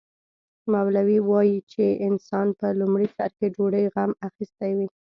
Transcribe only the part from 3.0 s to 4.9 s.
سر کې ډوډۍ غم اخیستی وي.